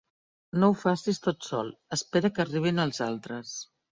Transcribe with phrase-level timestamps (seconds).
[0.61, 1.69] No ho facis tot sol:
[1.99, 3.55] espera que arribin els altres.